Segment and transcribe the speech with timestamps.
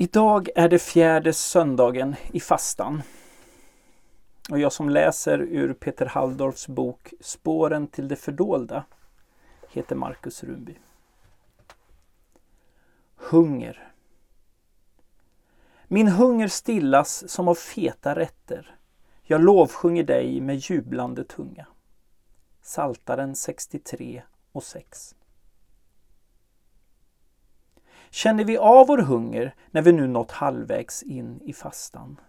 [0.00, 3.02] Idag är det fjärde söndagen i fastan.
[4.50, 8.84] Och jag som läser ur Peter Halldorfs bok Spåren till det fördolda
[9.68, 10.74] heter Markus Runby.
[13.16, 13.92] Hunger.
[15.88, 18.76] Min hunger stillas som av feta rätter.
[19.22, 21.66] Jag lovsjunger dig med jublande tunga.
[22.62, 24.22] Saltaren 63
[24.52, 25.14] och 6.
[28.10, 32.20] Känner vi av vår hunger när vi nu nått halvvägs in i fastan?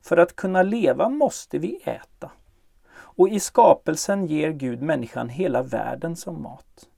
[0.00, 2.30] För att kunna leva måste vi äta.
[2.92, 6.88] Och i skapelsen ger Gud människan hela världen som mat.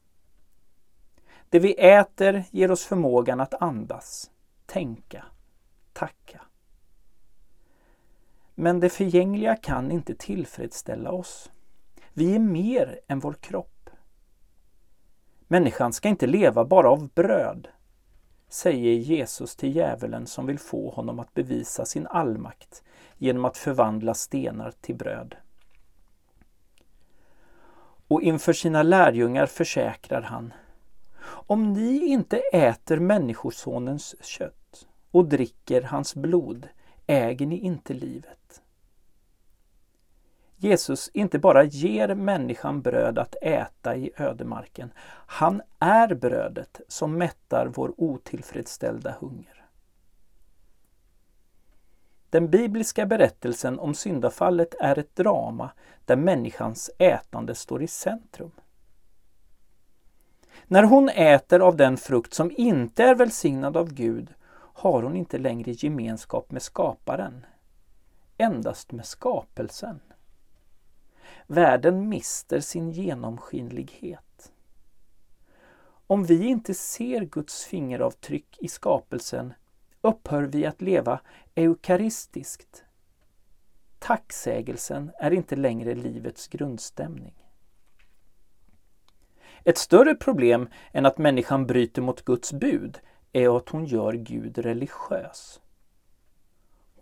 [1.48, 4.30] Det vi äter ger oss förmågan att andas,
[4.66, 5.24] tänka,
[5.92, 6.40] tacka.
[8.54, 11.50] Men det förgängliga kan inte tillfredsställa oss.
[12.12, 13.81] Vi är mer än vår kropp.
[15.52, 17.68] Människan ska inte leva bara av bröd,
[18.48, 22.82] säger Jesus till djävulen som vill få honom att bevisa sin allmakt
[23.18, 25.34] genom att förvandla stenar till bröd.
[28.08, 30.52] Och inför sina lärjungar försäkrar han
[31.24, 36.68] Om ni inte äter Människosonens kött och dricker hans blod
[37.06, 38.61] äger ni inte livet.
[40.62, 44.92] Jesus inte bara ger människan bröd att äta i ödemarken.
[45.26, 49.64] Han är brödet som mättar vår otillfredsställda hunger.
[52.30, 55.70] Den bibliska berättelsen om syndafallet är ett drama
[56.04, 58.52] där människans ätande står i centrum.
[60.66, 65.38] När hon äter av den frukt som inte är välsignad av Gud har hon inte
[65.38, 67.46] längre gemenskap med skaparen,
[68.38, 70.00] endast med skapelsen.
[71.52, 74.52] Världen mister sin genomskinlighet.
[76.06, 79.54] Om vi inte ser Guds fingeravtryck i skapelsen
[80.00, 81.20] upphör vi att leva
[81.54, 82.84] eukaristiskt.
[83.98, 87.34] Tacksägelsen är inte längre livets grundstämning.
[89.64, 92.98] Ett större problem än att människan bryter mot Guds bud
[93.32, 95.61] är att hon gör Gud religiös.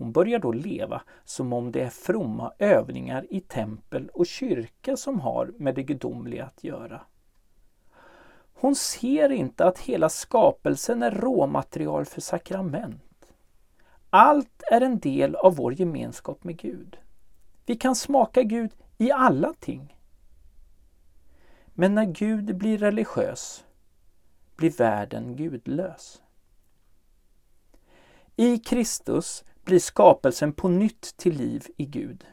[0.00, 5.21] Hon börjar då leva som om det är fromma övningar i tempel och kyrka som
[5.21, 7.00] har med det gudomliga att göra.
[8.55, 13.33] Hon ser inte att hela skapelsen är råmaterial för sakrament.
[14.11, 16.99] Allt är en del av vår gemenskap med Gud.
[17.67, 19.97] Vi kan smaka Gud i alla ting.
[21.67, 23.65] Men när Gud blir religiös
[24.56, 26.22] blir världen gudlös.
[28.37, 32.26] I Kristus blir skapelsen på nytt till liv i Gud.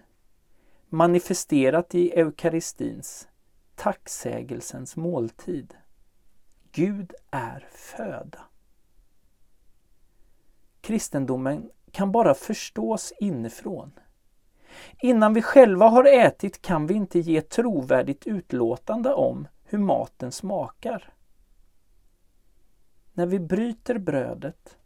[0.90, 3.28] Manifesterat i eukaristins,
[3.76, 5.74] tacksägelsens måltid.
[6.72, 8.40] Gud är föda.
[10.82, 13.92] Kristendomen kan bara förstås inifrån.
[15.02, 21.14] Innan vi själva har ätit kan vi inte ge trovärdigt utlåtande om hur maten smakar.
[23.14, 24.78] När vi bryter brödet,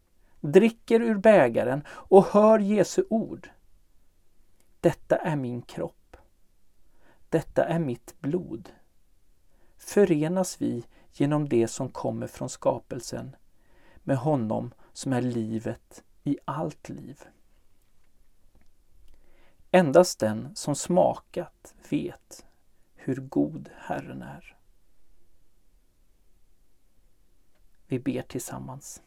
[0.42, 3.50] dricker ur bägaren och hör Jesu ord.
[4.80, 6.16] Detta är min kropp.
[7.28, 8.70] Detta är mitt blod.
[9.76, 13.36] Förenas vi genom det som kommer från skapelsen
[14.02, 17.20] med honom som är livet i allt liv.
[19.70, 22.46] Endast den som smakat vet
[22.94, 24.56] hur god Herren är.
[27.86, 29.02] Vi ber tillsammans.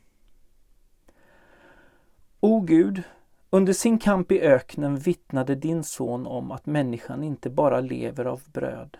[2.45, 3.03] O Gud,
[3.49, 8.41] under sin kamp i öknen vittnade din son om att människan inte bara lever av
[8.53, 8.97] bröd.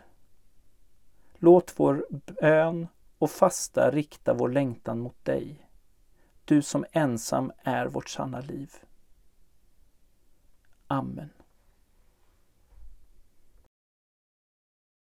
[1.38, 5.68] Låt vår bön och fasta rikta vår längtan mot dig,
[6.46, 8.72] du som ensam är vårt sanna liv.
[10.88, 11.30] Amen.